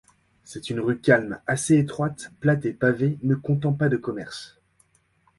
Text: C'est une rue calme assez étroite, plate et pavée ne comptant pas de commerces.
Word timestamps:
C'est 0.43 0.71
une 0.71 0.79
rue 0.79 0.97
calme 0.99 1.39
assez 1.45 1.77
étroite, 1.77 2.31
plate 2.39 2.65
et 2.65 2.73
pavée 2.73 3.19
ne 3.21 3.35
comptant 3.35 3.73
pas 3.73 3.87
de 3.87 3.97
commerces. 3.97 4.59